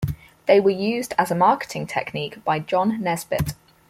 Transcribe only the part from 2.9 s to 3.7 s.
Nesbitt.